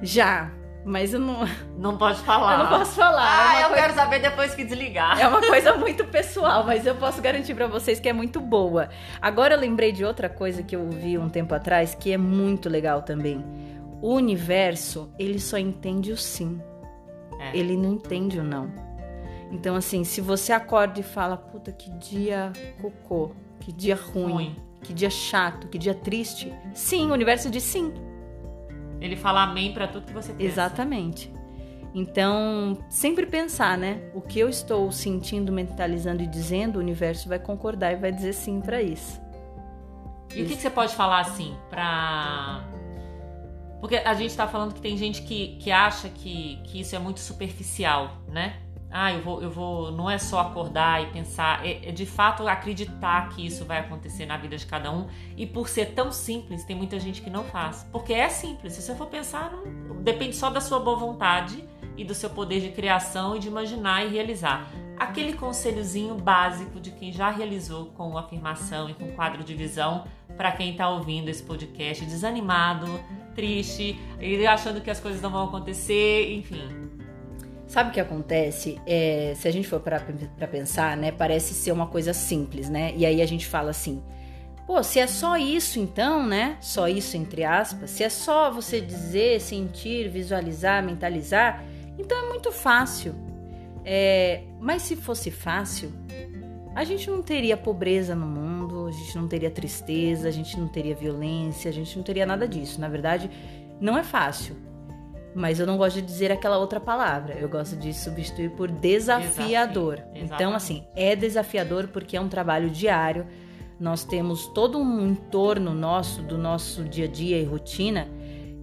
Já, 0.03 0.51
mas 0.87 1.13
eu 1.13 1.19
não. 1.19 1.41
Não 1.77 1.99
pode 1.99 2.21
falar. 2.21 2.53
Eu 2.53 2.59
não 2.65 2.79
posso 2.79 2.93
falar. 2.93 3.51
Ah, 3.51 3.57
é 3.57 3.65
eu 3.65 3.69
coisa... 3.69 3.83
quero 3.83 3.95
saber 3.95 4.21
depois 4.21 4.55
que 4.55 4.65
desligar. 4.65 5.21
É 5.21 5.27
uma 5.27 5.41
coisa 5.41 5.75
muito 5.75 6.05
pessoal, 6.05 6.65
mas 6.65 6.87
eu 6.87 6.95
posso 6.95 7.21
garantir 7.21 7.55
para 7.55 7.67
vocês 7.67 7.99
que 7.99 8.09
é 8.09 8.13
muito 8.13 8.41
boa. 8.41 8.89
Agora 9.21 9.55
eu 9.55 9.61
lembrei 9.61 9.91
de 9.91 10.05
outra 10.05 10.29
coisa 10.29 10.63
que 10.63 10.77
eu 10.77 10.89
vi 10.89 11.19
um 11.19 11.29
tempo 11.29 11.53
atrás 11.55 11.95
que 11.95 12.13
é 12.13 12.17
muito 12.17 12.69
legal 12.69 13.03
também. 13.03 13.45
O 14.01 14.15
universo, 14.15 15.13
ele 15.19 15.41
só 15.41 15.59
entende 15.59 16.13
o 16.13 16.17
sim. 16.17 16.61
É. 17.41 17.57
Ele 17.57 17.77
não 17.77 17.95
entende 17.95 18.39
o 18.39 18.45
não. 18.45 18.71
Então, 19.51 19.75
assim, 19.75 20.05
se 20.05 20.21
você 20.21 20.53
acorda 20.53 21.01
e 21.01 21.03
fala, 21.03 21.37
puta, 21.37 21.73
que 21.73 21.91
dia 21.99 22.53
cocô, 22.81 23.33
que 23.61 23.73
dia 23.73 23.97
ruim, 23.97 24.33
ruim. 24.33 24.57
que 24.83 24.93
dia 24.93 25.11
chato, 25.11 25.69
que 25.69 25.79
dia 25.79 25.95
triste, 25.95 26.53
sim, 26.75 27.11
o 27.11 27.13
universo 27.13 27.51
diz 27.51 27.63
sim. 27.63 27.93
Ele 29.01 29.17
fala 29.17 29.43
amém 29.43 29.73
para 29.73 29.87
tudo 29.87 30.07
que 30.07 30.13
você 30.13 30.33
pensa. 30.33 30.45
Exatamente. 30.45 31.33
Então, 31.95 32.79
sempre 32.89 33.25
pensar, 33.27 33.79
né? 33.79 34.11
O 34.15 34.21
que 34.21 34.39
eu 34.39 34.49
estou 34.49 34.93
sentindo, 34.93 35.51
mentalizando 35.51 36.23
e 36.23 36.27
dizendo, 36.27 36.77
o 36.77 36.79
universo 36.79 37.29
vai 37.29 37.39
concordar 37.39 37.93
e 37.93 37.97
vai 37.97 38.13
dizer 38.13 38.35
sim 38.35 38.61
para 38.61 38.83
isso. 38.83 39.21
E 40.31 40.35
isso. 40.35 40.45
o 40.45 40.47
que, 40.47 40.57
que, 40.57 40.63
você 40.63 40.71
pode 40.71 40.95
falar 40.95 41.21
assim 41.21 41.57
para 41.71 42.65
porque 43.81 43.97
a 43.97 44.15
gente 44.15 44.31
está 44.31 44.49
falando 44.49 44.75
que 44.75 44.81
tem 44.81 44.97
gente 44.97 45.23
que, 45.23 45.57
que 45.59 45.71
acha 45.71 46.09
que, 46.09 46.61
que 46.65 46.81
isso 46.81 46.97
é 46.97 46.99
muito 46.99 47.21
superficial, 47.21 48.11
né? 48.29 48.57
Ah, 48.91 49.13
eu 49.13 49.21
vou, 49.21 49.43
eu 49.43 49.51
vou, 49.51 49.91
não 49.91 50.09
é 50.09 50.17
só 50.17 50.41
acordar 50.41 51.03
e 51.03 51.07
pensar, 51.07 51.65
é, 51.67 51.89
é, 51.89 51.93
de 51.93 52.07
fato 52.07 52.47
acreditar 52.47 53.29
que 53.31 53.45
isso 53.45 53.65
vai 53.65 53.79
acontecer 53.79 54.27
na 54.27 54.37
vida 54.37 54.57
de 54.57 54.67
cada 54.67 54.91
um. 54.91 55.07
E 55.37 55.47
por 55.47 55.69
ser 55.69 55.93
tão 55.93 56.13
simples, 56.13 56.65
tem 56.65 56.77
muita 56.77 56.99
gente 56.99 57.21
que 57.21 57.31
não 57.31 57.45
faz. 57.45 57.87
Porque 57.91 58.13
é 58.13 58.29
simples, 58.29 58.75
se 58.75 58.83
você 58.83 58.95
for 58.95 59.07
pensar, 59.07 59.53
não, 59.53 60.03
depende 60.03 60.37
só 60.37 60.51
da 60.51 60.61
sua 60.61 60.79
boa 60.79 60.97
vontade 60.97 61.63
e 61.97 62.05
do 62.05 62.15
seu 62.15 62.31
poder 62.31 62.61
de 62.61 62.71
criação 62.71 63.37
e 63.37 63.39
de 63.39 63.49
imaginar 63.49 64.05
e 64.05 64.09
realizar. 64.09 64.71
Aquele 64.99 65.35
conselhozinho 65.35 66.15
básico 66.15 66.81
de 66.81 66.91
quem 66.91 67.13
já 67.13 67.31
realizou 67.31 67.87
com 67.87 68.17
afirmação 68.17 68.89
e 68.89 68.95
com 68.95 69.13
quadro 69.13 69.45
de 69.45 69.55
visão, 69.55 70.07
para 70.37 70.53
quem 70.53 70.71
está 70.71 70.89
ouvindo 70.89 71.29
esse 71.29 71.43
podcast 71.43 72.05
desanimado, 72.05 72.87
triste, 73.35 73.99
achando 74.51 74.81
que 74.81 74.91
as 74.91 75.01
coisas 75.01 75.21
não 75.21 75.31
vão 75.31 75.45
acontecer, 75.45 76.35
enfim 76.35 76.86
Sabe 77.67 77.91
o 77.91 77.93
que 77.93 78.01
acontece? 78.01 78.81
É, 78.87 79.35
se 79.37 79.49
a 79.49 79.51
gente 79.51 79.67
for 79.67 79.81
para 79.81 79.99
pensar, 80.47 80.97
né, 80.97 81.11
parece 81.11 81.53
ser 81.53 81.73
uma 81.73 81.87
coisa 81.87 82.13
simples, 82.13 82.69
né? 82.71 82.93
E 82.97 83.05
aí 83.05 83.21
a 83.21 83.27
gente 83.27 83.47
fala 83.47 83.71
assim: 83.71 84.03
pô, 84.67 84.83
se 84.83 85.01
é 85.01 85.07
só 85.07 85.37
isso 85.37 85.81
então, 85.81 86.25
né? 86.25 86.57
Só 86.61 86.87
isso 86.87 87.17
entre 87.17 87.43
aspas, 87.43 87.91
se 87.91 88.05
é 88.05 88.09
só 88.09 88.51
você 88.51 88.81
dizer, 88.81 89.41
sentir, 89.41 90.09
visualizar, 90.09 90.83
mentalizar, 90.83 91.65
então 91.99 92.17
é 92.17 92.29
muito 92.29 92.53
fácil. 92.53 93.15
É, 93.85 94.43
mas 94.61 94.83
se 94.83 94.97
fosse 94.97 95.31
fácil, 95.31 95.93
a 96.75 96.85
gente 96.85 97.11
não 97.11 97.23
teria 97.23 97.57
pobreza 97.57 98.15
no 98.15 98.27
mundo, 98.27 98.87
a 98.87 98.93
gente 98.93 99.17
não 99.17 99.27
teria 99.27 99.51
tristeza, 99.51 100.29
a 100.29 100.33
gente 100.33 100.59
não 100.59 100.69
teria 100.69 100.95
violência, 100.95 101.69
a 101.69 101.73
gente 101.73 101.97
não 101.97 102.05
teria 102.05 102.27
nada 102.27 102.47
disso. 102.47 102.81
Na 102.81 102.89
verdade, 102.89 103.31
não 103.81 103.99
é 103.99 104.05
fácil 104.05 104.57
mas 105.37 105.61
eu 105.61 105.67
não 105.67 105.77
gosto 105.77 105.97
de 105.97 106.03
dizer 106.03 106.33
aquela 106.33 106.57
outra 106.57 106.81
palavra. 106.81 107.35
Eu 107.35 107.47
gosto 107.47 107.77
de 107.77 107.93
substituir 107.93 108.51
por 108.53 108.71
desafiador. 108.71 109.97
Desafio, 109.97 110.25
então, 110.25 110.55
assim, 110.55 110.87
é 110.97 111.15
desafiador 111.15 111.89
porque 111.89 112.17
é 112.17 112.21
um 112.21 112.29
trabalho 112.29 112.71
diário. 112.71 113.27
Nós 113.79 114.03
temos 114.03 114.47
todo 114.47 114.79
um 114.79 115.07
entorno 115.07 115.75
nosso, 115.75 116.23
do 116.23 116.39
nosso 116.39 116.85
dia 116.85 117.05
a 117.05 117.09
dia 117.09 117.39
e 117.39 117.45
rotina, 117.45 118.09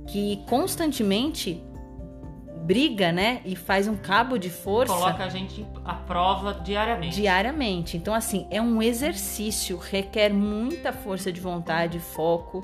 que 0.07 0.43
constantemente 0.49 1.63
briga, 2.65 3.11
né? 3.11 3.41
E 3.45 3.55
faz 3.55 3.87
um 3.87 3.95
cabo 3.95 4.39
de 4.39 4.49
força. 4.49 4.95
Coloca 4.95 5.25
a 5.25 5.29
gente 5.29 5.63
à 5.85 5.93
prova 5.93 6.55
diariamente. 6.55 7.15
Diariamente. 7.15 7.97
Então, 7.97 8.15
assim, 8.15 8.47
é 8.49 8.59
um 8.59 8.81
exercício, 8.81 9.77
requer 9.77 10.33
muita 10.33 10.91
força 10.91 11.31
de 11.31 11.39
vontade, 11.39 11.99
foco 11.99 12.61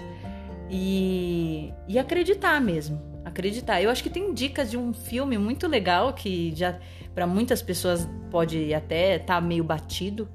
e, 0.68 1.72
e 1.88 2.00
acreditar 2.00 2.60
mesmo 2.60 3.09
acreditar. 3.30 3.82
Eu 3.82 3.90
acho 3.90 4.04
que 4.04 4.10
tem 4.10 4.34
dicas 4.34 4.70
de 4.70 4.78
um 4.78 4.94
filme 4.94 5.38
muito 5.38 5.68
legal 5.68 6.14
que 6.14 6.54
já 6.56 6.78
para 7.14 7.26
muitas 7.26 7.62
pessoas 7.62 8.08
pode 8.30 8.74
até 8.74 9.16
estar 9.16 9.36
tá 9.36 9.42
meio 9.42 9.64
batido, 9.64 10.28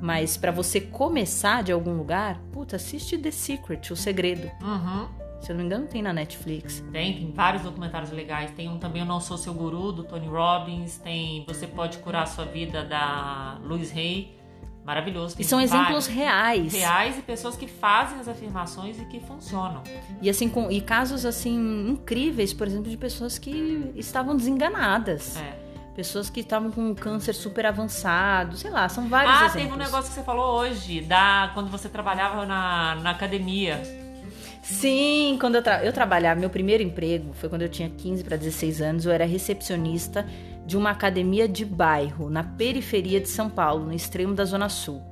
mas 0.00 0.36
para 0.36 0.50
você 0.50 0.80
começar 0.80 1.62
de 1.62 1.72
algum 1.72 1.94
lugar, 1.94 2.38
puta, 2.52 2.76
assiste 2.76 3.18
The 3.18 3.30
Secret, 3.30 3.92
O 3.92 3.96
Segredo. 3.96 4.50
Uhum. 4.62 5.08
Se 5.40 5.50
eu 5.50 5.56
não 5.56 5.60
me 5.62 5.66
engano, 5.66 5.86
tem 5.88 6.02
na 6.02 6.12
Netflix. 6.12 6.84
Tem, 6.92 7.14
tem 7.14 7.32
vários 7.32 7.62
documentários 7.62 8.12
legais. 8.12 8.52
Tem 8.52 8.68
um 8.68 8.78
também, 8.78 9.02
Eu 9.02 9.06
Não 9.06 9.20
Sou 9.20 9.36
Seu 9.36 9.52
Guru, 9.52 9.90
do 9.90 10.04
Tony 10.04 10.28
Robbins. 10.28 10.98
Tem 10.98 11.44
Você 11.48 11.66
Pode 11.66 11.98
Curar 11.98 12.22
a 12.22 12.26
Sua 12.26 12.44
Vida, 12.44 12.84
da 12.84 13.58
Louise 13.64 13.92
Hay 13.98 14.41
maravilhoso. 14.84 15.36
e 15.38 15.44
são 15.44 15.60
exemplos 15.60 16.06
reais. 16.06 16.72
Reais 16.72 17.18
e 17.18 17.22
pessoas 17.22 17.56
que 17.56 17.66
fazem 17.66 18.18
as 18.18 18.28
afirmações 18.28 19.00
e 19.00 19.04
que 19.04 19.20
funcionam. 19.20 19.82
E 20.20 20.28
assim 20.28 20.48
com 20.48 20.70
e 20.70 20.80
casos 20.80 21.24
assim 21.24 21.88
incríveis, 21.88 22.52
por 22.52 22.66
exemplo, 22.66 22.90
de 22.90 22.96
pessoas 22.96 23.38
que 23.38 23.92
estavam 23.96 24.36
desenganadas. 24.36 25.36
É. 25.36 25.72
Pessoas 25.94 26.30
que 26.30 26.40
estavam 26.40 26.70
com 26.70 26.80
um 26.80 26.94
câncer 26.94 27.34
super 27.34 27.66
avançado, 27.66 28.56
sei 28.56 28.70
lá, 28.70 28.88
são 28.88 29.08
vários 29.08 29.30
ah, 29.30 29.46
exemplos. 29.46 29.56
Ah, 29.56 29.68
teve 29.68 29.74
um 29.74 29.76
negócio 29.76 30.08
que 30.10 30.14
você 30.14 30.22
falou 30.22 30.60
hoje, 30.60 31.02
da 31.02 31.50
quando 31.52 31.70
você 31.70 31.86
trabalhava 31.86 32.46
na, 32.46 32.94
na 32.94 33.10
academia. 33.10 33.82
Sim, 34.62 35.36
quando 35.40 35.56
eu, 35.56 35.62
tra 35.62 35.84
eu 35.84 35.92
trabalhava, 35.92 36.40
meu 36.40 36.48
primeiro 36.48 36.82
emprego 36.82 37.32
foi 37.34 37.48
quando 37.48 37.62
eu 37.62 37.68
tinha 37.68 37.90
15 37.90 38.24
para 38.24 38.36
16 38.36 38.80
anos, 38.80 39.04
eu 39.04 39.12
era 39.12 39.26
recepcionista 39.26 40.26
de 40.66 40.76
uma 40.76 40.90
academia 40.90 41.48
de 41.48 41.64
bairro, 41.64 42.30
na 42.30 42.44
periferia 42.44 43.20
de 43.20 43.28
São 43.28 43.50
Paulo, 43.50 43.86
no 43.86 43.92
extremo 43.92 44.34
da 44.34 44.44
Zona 44.44 44.68
Sul. 44.68 45.02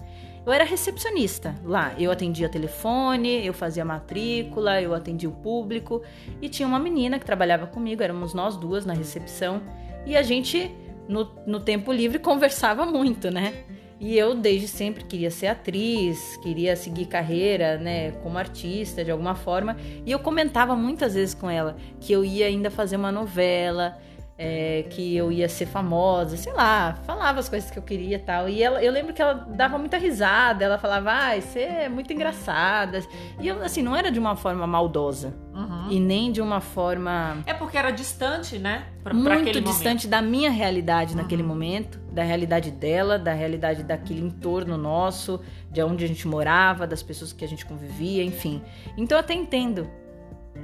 Eu 0.44 0.52
era 0.52 0.64
recepcionista 0.64 1.54
lá. 1.64 1.94
Eu 1.98 2.10
atendia 2.10 2.48
telefone, 2.48 3.44
eu 3.44 3.52
fazia 3.52 3.84
matrícula, 3.84 4.80
eu 4.80 4.94
atendia 4.94 5.28
o 5.28 5.32
público. 5.32 6.02
E 6.40 6.48
tinha 6.48 6.66
uma 6.66 6.78
menina 6.78 7.18
que 7.18 7.26
trabalhava 7.26 7.66
comigo, 7.66 8.02
éramos 8.02 8.32
nós 8.32 8.56
duas 8.56 8.86
na 8.86 8.94
recepção. 8.94 9.62
E 10.06 10.16
a 10.16 10.22
gente, 10.22 10.74
no, 11.06 11.30
no 11.46 11.60
tempo 11.60 11.92
livre, 11.92 12.18
conversava 12.20 12.86
muito, 12.86 13.30
né? 13.30 13.64
E 14.00 14.16
eu 14.16 14.34
desde 14.34 14.66
sempre 14.66 15.04
queria 15.04 15.30
ser 15.30 15.48
atriz, 15.48 16.38
queria 16.38 16.74
seguir 16.74 17.04
carreira, 17.04 17.76
né, 17.76 18.12
como 18.22 18.38
artista 18.38 19.04
de 19.04 19.10
alguma 19.10 19.34
forma. 19.34 19.76
E 20.06 20.10
eu 20.10 20.18
comentava 20.18 20.74
muitas 20.74 21.12
vezes 21.12 21.34
com 21.34 21.50
ela 21.50 21.76
que 22.00 22.10
eu 22.10 22.24
ia 22.24 22.46
ainda 22.46 22.70
fazer 22.70 22.96
uma 22.96 23.12
novela, 23.12 23.98
é, 24.42 24.86
que 24.88 25.14
eu 25.14 25.30
ia 25.30 25.50
ser 25.50 25.66
famosa, 25.66 26.34
sei 26.34 26.54
lá, 26.54 26.94
falava 27.04 27.40
as 27.40 27.48
coisas 27.50 27.70
que 27.70 27.78
eu 27.78 27.82
queria 27.82 28.16
e 28.16 28.18
tal. 28.18 28.48
E 28.48 28.62
ela, 28.62 28.82
eu 28.82 28.90
lembro 28.90 29.12
que 29.12 29.20
ela 29.20 29.34
dava 29.34 29.76
muita 29.76 29.98
risada, 29.98 30.64
ela 30.64 30.78
falava, 30.78 31.10
ai, 31.12 31.38
ah, 31.38 31.42
você 31.42 31.58
é 31.60 31.88
muito 31.90 32.10
engraçada. 32.10 33.02
E 33.38 33.46
eu, 33.46 33.62
assim, 33.62 33.82
não 33.82 33.94
era 33.94 34.10
de 34.10 34.18
uma 34.18 34.34
forma 34.34 34.66
maldosa. 34.66 35.34
Uhum. 35.52 35.90
E 35.90 36.00
nem 36.00 36.32
de 36.32 36.40
uma 36.40 36.62
forma. 36.62 37.36
É 37.44 37.52
porque 37.52 37.76
era 37.76 37.90
distante, 37.90 38.58
né? 38.58 38.86
Pra, 39.02 39.12
muito 39.12 39.28
pra 39.28 39.60
distante 39.60 40.06
momento. 40.06 40.08
da 40.08 40.22
minha 40.22 40.50
realidade 40.50 41.10
uhum. 41.10 41.20
naquele 41.20 41.42
momento, 41.42 42.00
da 42.10 42.22
realidade 42.22 42.70
dela, 42.70 43.18
da 43.18 43.34
realidade 43.34 43.82
daquele 43.82 44.22
entorno 44.22 44.78
nosso, 44.78 45.38
de 45.70 45.82
onde 45.82 46.02
a 46.02 46.08
gente 46.08 46.26
morava, 46.26 46.86
das 46.86 47.02
pessoas 47.02 47.30
que 47.30 47.44
a 47.44 47.48
gente 47.48 47.66
convivia, 47.66 48.24
enfim. 48.24 48.62
Então 48.96 49.18
eu 49.18 49.20
até 49.20 49.34
entendo 49.34 49.86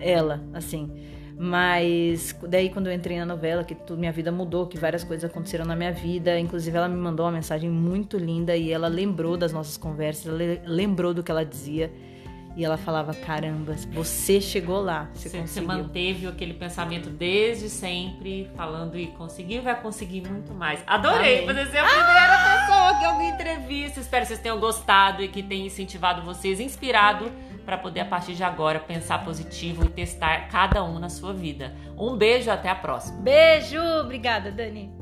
ela, 0.00 0.42
assim. 0.54 0.90
Mas 1.38 2.34
daí 2.48 2.70
quando 2.70 2.86
eu 2.86 2.94
entrei 2.94 3.18
na 3.18 3.26
novela, 3.26 3.62
que 3.62 3.74
tudo, 3.74 3.98
minha 3.98 4.12
vida 4.12 4.32
mudou, 4.32 4.66
que 4.66 4.78
várias 4.78 5.04
coisas 5.04 5.28
aconteceram 5.28 5.66
na 5.66 5.76
minha 5.76 5.92
vida, 5.92 6.40
inclusive 6.40 6.74
ela 6.74 6.88
me 6.88 6.96
mandou 6.96 7.26
uma 7.26 7.32
mensagem 7.32 7.68
muito 7.68 8.16
linda 8.16 8.56
e 8.56 8.72
ela 8.72 8.88
lembrou 8.88 9.36
das 9.36 9.52
nossas 9.52 9.76
conversas, 9.76 10.26
ela 10.26 10.62
lembrou 10.66 11.12
do 11.12 11.22
que 11.22 11.30
ela 11.30 11.44
dizia. 11.44 11.92
E 12.56 12.64
ela 12.64 12.78
falava: 12.78 13.12
caramba, 13.12 13.74
você 13.92 14.40
chegou 14.40 14.80
lá. 14.80 15.10
Você, 15.12 15.28
você, 15.28 15.40
você 15.42 15.60
manteve 15.60 16.26
aquele 16.26 16.54
pensamento 16.54 17.10
desde 17.10 17.68
sempre, 17.68 18.50
falando 18.56 18.96
e 18.96 19.08
conseguiu, 19.08 19.60
vai 19.60 19.78
conseguir 19.78 20.26
muito 20.26 20.54
mais. 20.54 20.82
Adorei 20.86 21.44
Amém. 21.44 21.46
fazer 21.46 21.70
ser 21.70 21.78
a 21.78 21.84
primeira 21.84 22.34
ah! 22.34 22.66
pessoa 22.66 22.98
que 22.98 23.04
alguém 23.04 23.28
entrevista. 23.28 24.00
Espero 24.00 24.22
que 24.22 24.28
vocês 24.28 24.40
tenham 24.40 24.58
gostado 24.58 25.22
e 25.22 25.28
que 25.28 25.42
tenha 25.42 25.66
incentivado 25.66 26.22
vocês, 26.22 26.58
inspirado 26.58 27.30
para 27.66 27.76
poder 27.76 28.00
a 28.00 28.04
partir 28.04 28.34
de 28.34 28.44
agora 28.44 28.78
pensar 28.78 29.24
positivo 29.24 29.84
e 29.84 29.88
testar 29.88 30.48
cada 30.48 30.84
um 30.84 31.00
na 31.00 31.10
sua 31.10 31.34
vida. 31.34 31.74
Um 31.98 32.16
beijo, 32.16 32.50
até 32.50 32.70
a 32.70 32.74
próxima. 32.76 33.20
Beijo, 33.20 33.80
obrigada, 34.00 34.52
Dani. 34.52 34.94